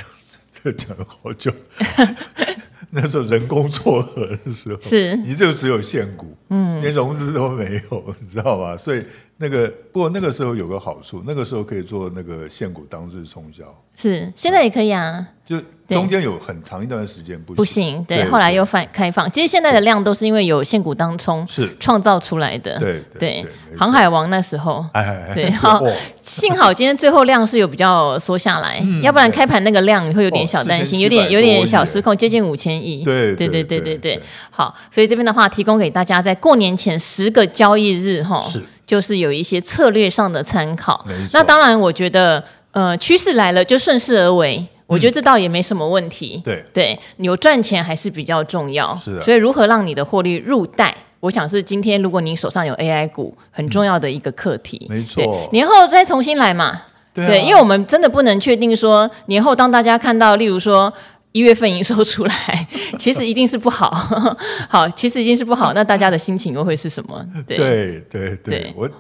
[0.51, 1.53] 这讲了好久。
[2.93, 8.77] 那时候人工撮合的时候，是你就只有现股，嗯，连融资都没有，你知道吧？
[8.77, 9.05] 所以
[9.43, 13.65] 那个不过那个时候有个好处，那个时候可以做那个现股当日冲销，
[13.97, 15.27] 是现在也可以啊。
[15.47, 19.29] 就中间有很长一段时间不行不行，对，对后来又放开放。
[19.33, 23.45] 其实现在的量都是因为有现股当冲是创造出来的，对对。
[23.77, 25.83] 航海王那时候，哎，对，好，
[26.21, 33.03] 幸好今天最后量是有比较缩下来，要不然开盘那个量你会有点小担心，有点有点小失控，接近五千亿。
[33.03, 34.21] 对对对对对对。
[34.51, 41.07] 好，所以这边的话提供给大家，在过年前十个交易日哈，是就是有一些策略上的参考。
[41.33, 44.67] 那当然，我觉得呃趋势来了就顺势而为。
[44.89, 46.43] 我觉得这倒也没什么问题。
[46.45, 48.97] 对对，有赚钱还是比较重要。
[48.97, 49.23] 是的。
[49.23, 54.89] 所以如何让你的获利入袋，我想是今天如果你手上有 AI 股很重要的一个课题。
[54.91, 55.49] 没错。
[55.53, 56.83] 年后再重新来嘛。
[57.15, 60.93] 对，因为我们真的不能确定说年后当大家看到，例如说
[61.33, 63.91] 一月份营收出来， 其实一定是不好。
[64.69, 67.27] 好，其实一定是不好， 那大家的心情又会是什么？
[67.47, 68.91] 对对对对，我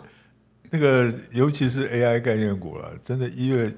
[0.70, 3.72] 那个尤其是 AI 概念股了，真的，一月。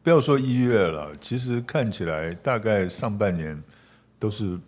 [0.00, 3.60] 不要说一月了，其实看起来大概上半年
[4.18, 4.58] 都是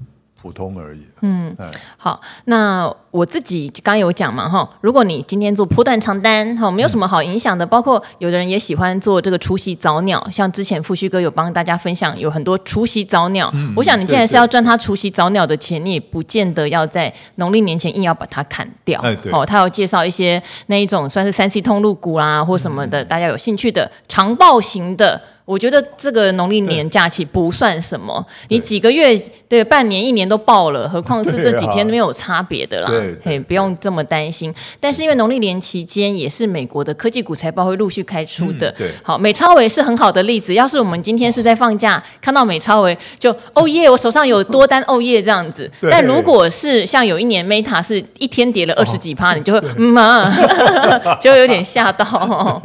[0.41, 1.01] 普通而已。
[1.21, 1.55] 嗯，
[1.97, 7.65] 好，那我自己刚刚有讲嘛，哈，如果你今天做波段长单，哈，没有什么好影响的。
[7.65, 13.51] 嗯、包括有的人也喜欢做这个除夕早鸟，像之前富旭哥有帮大家分享，有很多除夕早鸟。
[13.55, 19.01] 嗯、我想你既然是要赚他除夕早鸟的钱，你也不见得要在农历年前硬要把它砍掉。
[19.03, 19.31] 哎，对。
[19.33, 25.21] 哦，他有介绍一些那一种算是三 C 通路股啊，或什么的，嗯、大家有兴趣的长报型的。
[25.51, 32.89] 我觉得这个农历年假期不算什么，你几个月对半年一年都报了，何况是这几天没有差别的啦，
[33.25, 34.55] 可以不用这么担心。
[34.79, 40.55] 但是因为农历年期间也是美国的科技股财报会陆续开出的，对，好，美超维是很好的例子。
[40.55, 45.69] 要是我们今天是在放假，看到美超维就哦耶，我手上有多单哦耶这样子。
[45.91, 50.33] 但如果是像有一年 Meta 是一天跌了二十几趴， 你就会嗯啊，
[51.21, 52.05] 就有点吓到。
[52.05, 52.63] 好，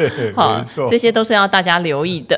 [0.88, 2.35] 这些都是要大家留意的。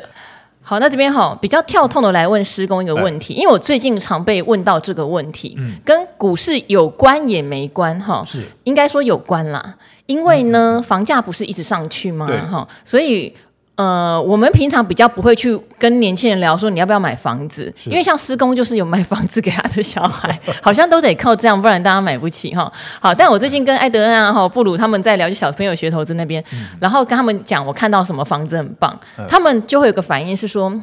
[0.70, 9.76] 好，那这边哈比较跳痛的来问施工一个问题，因为我最近常被问到这个问题，嗯、跟股市有关也没关哈，是应该说有关啦，
[10.08, 12.28] 因为呢、嗯、房价不是一直上去吗？
[12.52, 13.34] 哈，所以。
[13.78, 22.72] 呃，我们平常比较不会去跟年轻人聊说你要不要买房子，因为像施工就是有买房子给他的小孩， 好像都得靠这样，不然大家买不起哈。
[23.00, 30.74] 好，但我最近跟艾德恩啊、哈布鲁他们在聊，就小朋友学投资那边，嗯、然后跟他们讲我看到什么房子很棒，嗯、他们就会有个反应是说。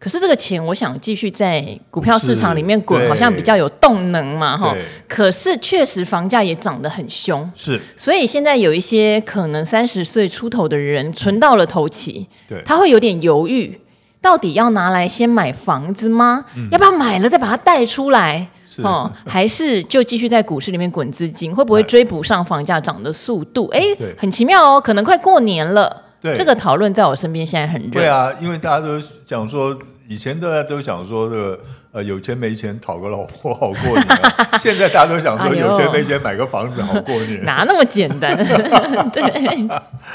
[0.00, 4.74] 可是这个钱，我想继续在股票市场里面滚，好像比较有动能嘛，哈。
[5.06, 7.78] 可是确实房价也涨得很凶，是。
[7.94, 13.78] 所以现在有一些可能三十岁出头的人存到了头期，对，他会有点犹豫，
[14.22, 16.46] 到底要拿来先买房子吗？
[16.56, 18.48] 嗯、要不要买了再把它贷出来？
[18.70, 21.54] 是哦，还是就继续在股市里面滚资金？
[21.54, 23.68] 会不会追不上房价涨的速度？
[23.74, 23.82] 哎，
[24.16, 26.04] 很奇妙哦，可能快过年了。
[26.20, 27.90] 对这个讨论在我身边现在很热。
[27.90, 31.60] 对啊，因为大家都讲说，以前大家都想说这个
[31.92, 38.36] 呃有钱没钱讨个老婆好过年，啊， 现在大家都想说有钱没钱买个房子好过年，哪那么简单？
[39.10, 39.68] 对，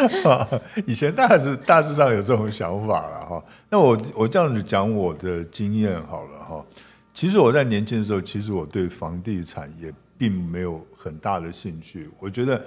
[0.86, 3.44] 以前大致大致上有这种想法了哈。
[3.70, 6.64] 那我我这样子讲我的经验好了哈。
[7.14, 12.10] 其实我在年轻的时候，其实我对房地产也并没有很大的兴趣。
[12.20, 12.62] 我觉得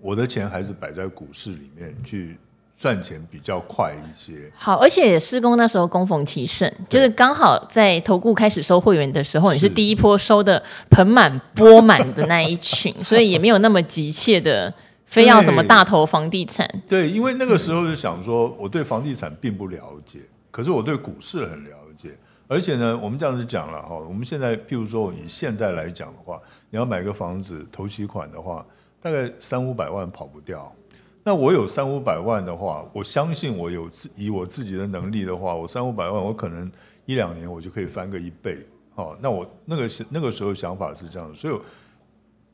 [0.00, 2.36] 我的钱还是摆在股市里面去。
[2.80, 14.72] 赚钱比较快一些，好，而且施工那时候供逢其盛，就是刚好在投顾开始收会员的时候，你是第一波收的盆满钵满的那一群， 所以也没有那么急切的
[15.04, 16.66] 非要什么大投房地产。
[16.88, 22.16] 对，对，因为那个时候就想说，我对房地产并不了解，可是我对股市很了解，
[22.48, 26.40] 而且呢，我们这样子讲了哈，我们现在譬如说以现在来讲的话，
[26.70, 28.64] 你要买个房子投期款的话，
[29.02, 30.74] 大概三五百万跑不掉。
[31.22, 36.70] 那我有三五百万的话，我相信我有自以我自己的能力的话，我三五百万，我可能
[37.04, 38.66] 一两年我就可以翻个一倍。
[38.94, 41.62] 哦，那我那个是那个时候想法是这样的，所以我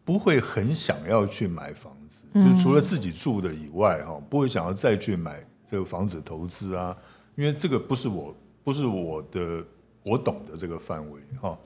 [0.04, 6.96] 不会很想要去买房子，就除了自己住的以外，哈，不会想要再去买这个房子投资啊，
[7.34, 9.64] 因为这个不是我不是我的
[10.02, 11.58] 我懂的这个范围，哈。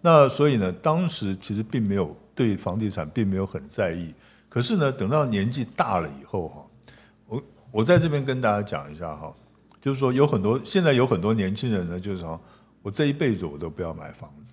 [0.00, 4.12] 那所以呢，当时其实并没有对房地产并没有很在意，
[4.54, 6.64] 可是呢，等到年纪大了以后，哈，
[7.26, 9.34] 我我在这边跟大家讲一下哈，
[9.82, 12.40] 就是说有很多现在有很多年轻人呢，就是说。
[12.84, 14.52] 我这一辈子我都不要买房子，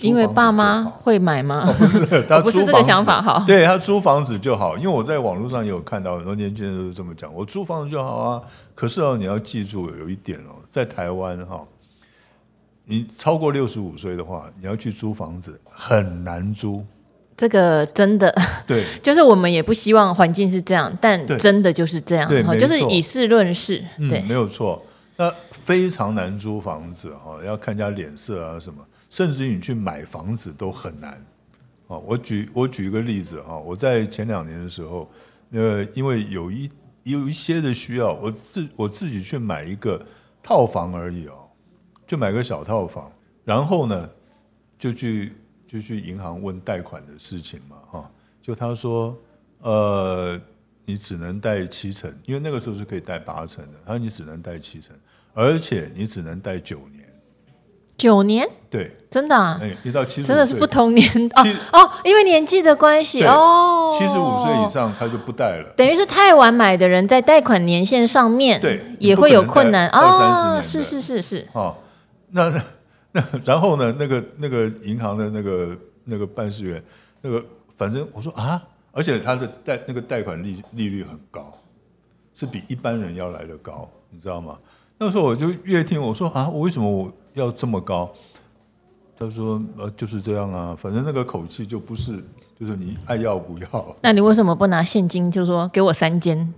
[0.00, 1.66] 因为爸妈会买吗？
[1.68, 3.44] 哦、不是， 他租房子，不是这个想法哈。
[3.46, 8.42] 对，他租房子就好，因为我在网络上也有看到很多年轻人都是这么讲，我租房子就好啊。
[8.74, 11.62] 可是哦，你要记住有一点哦，在台湾哈，
[12.86, 16.82] 你超过六十五岁的话，你要去租房子很难租。
[17.36, 18.34] 这个真的
[18.66, 24.82] 对， 就是我们也不希望环境是这样，但真的就是这样，对，就是以事论事，对，嗯、没有错。
[25.16, 31.22] 那非常难租房子哈，要看人家脸色啊什么，甚至于你去买房子都很难。
[31.86, 35.08] 我举我举一个例子哈，我在前两年的时候，
[35.50, 36.70] 呃，因为有一
[37.02, 40.00] 有一些的需要，我自我自己去买一个
[40.42, 41.34] 套房而已哦，
[42.06, 43.12] 就买个小套房，
[43.44, 44.08] 然后呢，
[44.78, 45.34] 就去
[45.72, 48.10] 就去银行问贷款的事情嘛哈，
[48.42, 49.16] 就他说，
[49.60, 50.38] 呃。
[50.84, 53.78] 你只能贷七成，因为那个时候是可以贷八成的。
[53.86, 54.92] 他说你只能贷七成，
[55.32, 57.08] 而且你只能贷九年。
[57.96, 58.44] 九年？
[58.68, 59.60] 对，真的啊！
[59.62, 61.06] 哎，一到七十真的是不同年
[61.36, 63.96] 哦哦，因为年纪的关系哦。
[63.96, 65.72] 七十五岁以上他就不贷了。
[65.76, 70.60] 等于是太晚买的人在贷款年限上面对也会有困难哦。
[70.64, 71.46] 是是是是。
[71.52, 71.76] 哦，
[72.30, 72.52] 那
[73.12, 73.94] 那 然后呢？
[73.98, 76.82] 那个那个银行的那个那个办事员，
[77.20, 77.44] 那个
[77.76, 78.62] 反正我说啊。
[78.94, 81.50] 而且他的贷那个贷款利利率很高，
[82.34, 84.58] 是比一般人要来的高，你知道吗？
[84.98, 88.12] 那时候我就越听我说啊，我为什么我要这么高？
[89.18, 92.22] 他说呃就是这样啊，反正那个口气就不是，
[92.60, 93.96] 就是你爱要不要。
[94.02, 95.30] 那你为什么不拿现金？
[95.30, 96.52] 就说给我三间，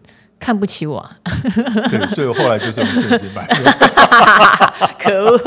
[0.44, 1.16] 看不起我啊？
[1.90, 3.48] 对，所以我后来就是用现金买。
[5.00, 5.38] 可恶！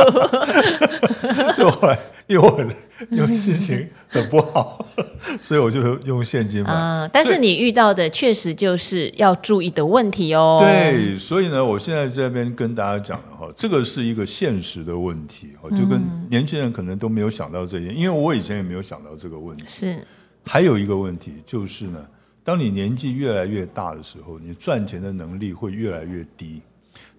[1.53, 2.67] 所以后来因为我很。
[3.11, 4.83] 因为心情很不好，
[5.39, 6.71] 所以我就用现金买。
[6.71, 10.57] 啊，但是你遇到的确实就是要注意的问题哦。
[10.59, 19.63] 对，所以呢，我现在这边跟大家讲的哈，这个是一个现实的问题，就跟年轻人可能都没有想到这些，因为我以前也没有想到这个问题。
[19.67, 20.03] 是，
[20.43, 22.03] 还有一个问题就是呢，
[22.47, 26.61] 当你年纪越来越大的时候，你赚钱的能力会越来越低。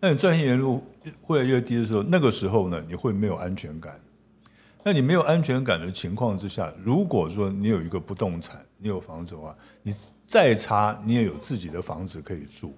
[0.01, 0.81] 那你赚钱能力
[1.29, 4.01] 越来越低的时候，那个时候呢，你会没有安全感。
[4.83, 9.95] 那你没有安全感的情况之下，如果说你有一个不动产，你有房子的话，你
[10.27, 12.73] 再差你也有自己的房子可以住，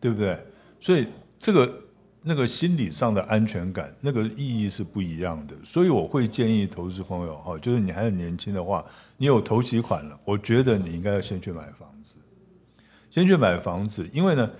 [0.00, 0.36] 对不对？
[0.80, 1.06] 所以
[1.38, 1.80] 这个
[2.28, 5.56] 那个心理上的安全感，那个意义是不一样的。
[5.64, 8.84] 所以我会建议投资朋友哈，就是你还很年轻的话，
[9.16, 12.16] 你有头期款了，我觉得你应该要先去买房子，
[13.08, 14.50] 先去买房子，因为呢，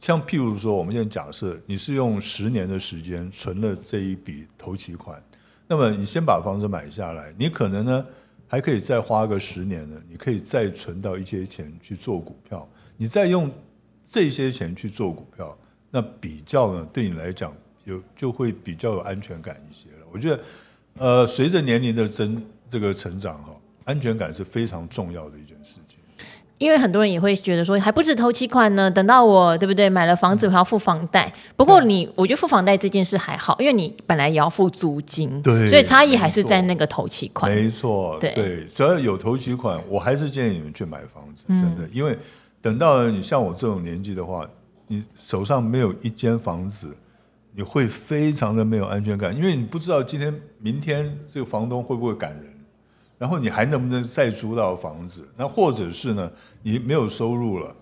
[0.00, 5.22] 像譬如说，我们现在假设你是用十年的时间存了这一笔头期款。
[5.68, 8.06] 那么你先把房子买下来，你可能呢
[8.46, 13.52] 还可以再花个十年呢，你可以再存到一些钱去做股票，你再用
[14.10, 15.54] 这些钱去做股票，
[15.90, 17.52] 那比较呢对你来讲
[17.84, 20.06] 有就会比较有安全感一些了。
[20.12, 20.42] 我觉得，
[20.98, 25.98] 呃，随着年龄的增这个成长哈，安全感是非常重要的一件事情。
[26.58, 31.32] 因为很多人也会觉得说，还不止头期款呢，等到我对不对买了房子，我要付房贷。
[31.56, 37.54] 不过你，我觉得付房贷这件事还好，因为你本来也要付租金，对，所以差异还是在那个头期款。
[37.54, 42.18] 没错，对，对，只要有头期款，我还是建议你们去买房子，真的，嗯、因为
[42.60, 44.44] 等到你像我这种年纪的话，
[44.88, 46.92] 你手上没有一间房子，
[47.52, 52.44] 你会非常的没有安全感，因为你不知道今天、明天这个房东会不会赶人。
[53.18, 55.28] 然后你还能不能再租到房子？
[55.36, 56.30] 那或者是呢？
[56.62, 57.74] 你没有收入了，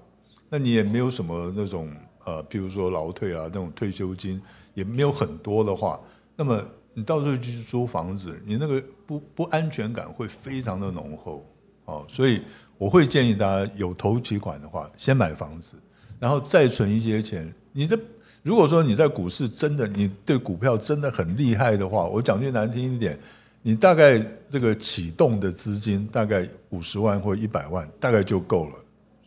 [0.48, 1.92] 那你也没有什么那种
[2.24, 4.40] 呃，比如说劳退啊那种退休金
[4.72, 6.00] 也没有很多的话，
[6.36, 6.64] 那么
[6.94, 11.46] 你到时候去租房子，你那个不不安全感会非常的浓厚
[11.84, 12.02] 哦。
[12.08, 12.40] 所以
[12.78, 15.76] 我会建议大家有头期款的话，先买房子，
[16.18, 17.52] 然后再存一些钱。
[17.72, 17.98] 你的
[18.42, 23.18] 如果说你在股市真的你对股票真的很厉害的话，我讲句难听一点。
[23.62, 28.74] 你大概这个启动的资金大概五十万或一百万，大概就够了。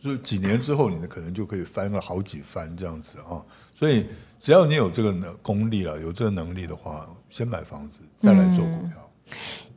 [0.00, 3.44] 就几年之后，你可能就可以翻了好几番这样子啊。
[3.74, 4.06] 所以
[4.40, 9.10] 只要你有这个能功力了，有这个能力的话，先买房子，再来做股票。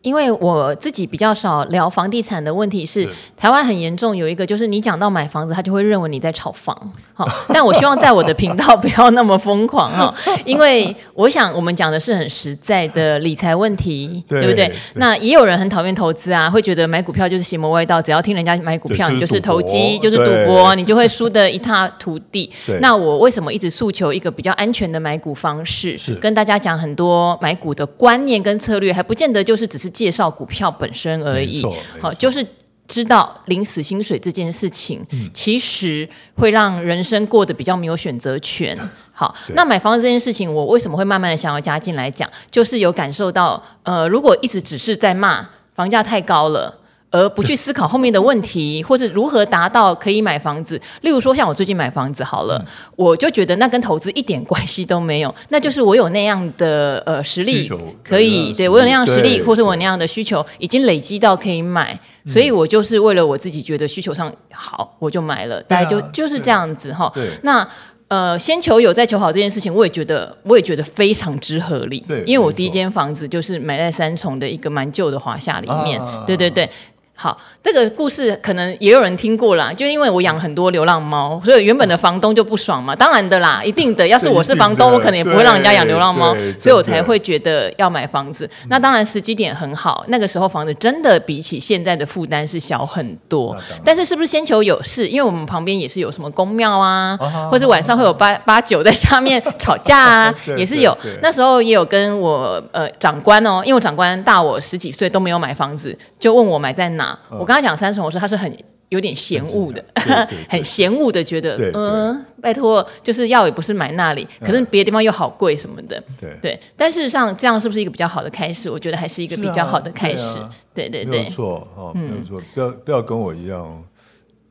[0.04, 6.78] 因为我自己比较少聊房地产的问题是，是台湾很严重，有一个就是你讲到买房子，他就会认为你在炒房。
[7.14, 14.68] 好，但我希望在我的频道不要那么疯狂哈， 因为我想我们讲的是很实在的理财问题，对，对不对？
[14.68, 22.52] 对，那也有人很讨厌投资啊，会觉得买股票就是邪魔歪道，只要听人家买股票，你就是投机，就是赌博，你就会输得一塌涂 地。
[22.82, 25.98] 那我为什么一直诉求一个比较安全的买股方式？
[25.98, 29.93] 是跟大家讲很多买股的观念跟策略，还不见得就是只是。
[29.94, 31.64] 介绍股票本身而已，
[32.02, 32.46] 好，就是
[32.88, 38.78] 知道领死薪水这件事情，嗯、其实会让人生过得比较没有选择权。
[39.14, 42.30] 好，那买房子这件事情，我为什么会慢慢的想要加进来讲？
[42.50, 46.80] 就是有感受到，呃，如果一直只是在骂房价太高了。
[47.14, 50.82] 而不去思考后面的问题，或是如何达到可以买房子。
[51.02, 57.70] 例如说，像我最近买房子好了，嗯、我就觉得那跟投资一点关系都没有，那就是我有那样的呃实力，
[58.04, 61.96] 可以对，我有那样实力，或是我那样的需求已经累积到可以买，
[62.26, 67.14] 所以我就是为了我自己觉得需求上好，我就买了，大概就就是这样子哈。
[67.44, 67.68] 那
[68.08, 76.68] 呃，先求有再求好这件事情，我也觉得我也觉得非常之合理，因为我第一间房子就是买在三重的一个蛮旧的华夏里面，啊、对对对。
[77.16, 82.96] 好，这个故事可能也有人听过啦，就因为我养很多流浪猫，所以原本的房东就不爽嘛。
[82.96, 84.06] 当然的啦，一定的。
[84.06, 88.50] 要是我是房东，我可能也不会让人家养流浪猫，所以我才会觉得要买房子。
[88.68, 93.56] 那当然时机点很好，那个时候房子真的比起现在的负担是小很多。
[93.86, 95.08] 但是是不是先求有事？
[95.08, 97.16] 因为我们旁边也是有什么公庙啊，
[97.50, 100.98] 或者晚上会有八八九在下面 吵架啊， 也是有。
[101.22, 107.03] 那时候也有跟我呃长官哦，因为我长官大我十几岁都没有买房子，就问我买在哪。
[107.30, 108.56] 我刚刚讲三重，我说他是很
[108.90, 109.84] 有点嫌恶的，
[110.48, 116.02] 很嫌恶的，觉得嗯，拜托，就是要也不是买那里，可是别的地方又好贵什么的，
[116.42, 116.60] 对。
[116.78, 118.70] 但事实上，这样是不是一个比较好的开始？
[118.70, 120.38] 我觉得还是一个比较好的开始。
[120.76, 123.84] 对对对，没有错哦，没有错，不要不要跟我一样，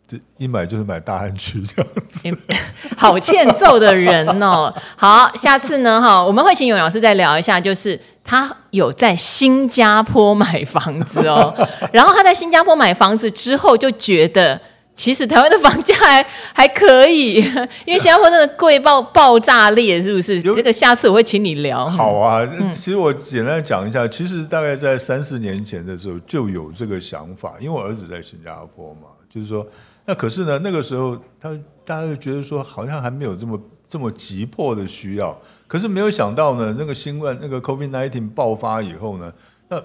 [0.09, 2.29] 这一买就是买大安区这样子，
[2.99, 4.75] 好欠揍的人哦。
[4.97, 8.01] 好，下次呢，哈，我们会请永老师再聊一下，就是。
[8.25, 11.55] 他有在新加坡买房子哦，
[11.93, 14.61] 然后他在新加坡买房子之后就觉得，
[14.95, 17.37] 其实台湾的房价还 还可以，
[17.85, 20.41] 因为新加坡真的贵爆爆炸裂，是不是？
[20.41, 21.85] 这个下次我会请你聊。
[21.89, 29.67] 好啊，其实我简单讲一下，其实大概在三四年前的时候就有这个想法，因为我儿子在新加坡嘛，就是说，
[30.07, 31.51] 那可是呢，那个时候他
[31.85, 33.59] 大家就觉得说，好像还没有这么
[33.93, 35.39] 这么急迫的需要。
[35.69, 39.31] 可是没有想到呢，那个新冠那个 COVID-19 爆发以后呢，
[39.69, 39.79] 那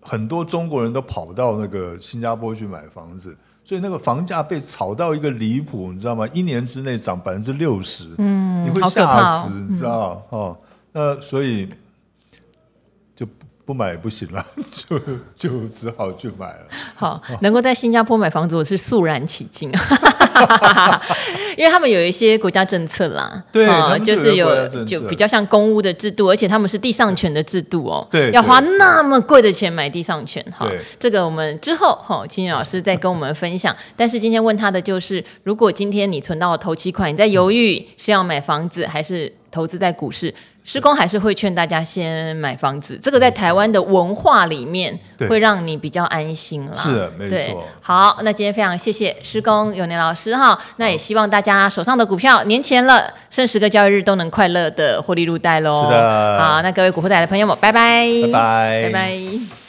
[0.00, 6.26] 很多中国人都跑到那个新加坡去买房子，所以那个房价被炒到一个离谱，你知道吗？
[6.32, 10.56] 一年之内涨百分之六十，嗯，你会吓死，你知道哦，
[10.92, 11.68] 那所以。
[13.70, 14.98] 不买也不行了， 就
[15.36, 16.66] 就只好去买了。
[16.96, 19.70] 好，能够在新加坡买房子，我是肃然起敬，
[21.56, 23.64] 因为他们有一些国家政策啦，对，
[24.00, 30.68] 就是有就比较像公屋的制度，而且他们是地上权的制度哦，对，要花那么贵的钱买地上权，哈，
[30.98, 33.76] 这个我们之后哈，青云老师再跟我们分享。
[33.96, 40.34] 但是今天问他的就是，如果今天你存到了头期款，你在犹豫是要买房子还是投资在股市？
[40.62, 44.96] 师公还是会劝大家先买房子，这个在台湾的文化里面
[45.28, 46.76] 会让你比较安心啦。
[46.76, 47.64] 是的，没错。
[47.80, 55.84] 好，那今天非常谢谢施工永年老师哈，那也希望大家手上的股票年前了，剩十个交易日都能快乐的获利入袋喽。
[55.84, 56.38] 是的。
[56.38, 59.59] 好，那各位股货仔的朋友们，拜拜，拜拜，拜拜。